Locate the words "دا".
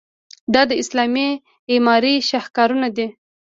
0.53-0.61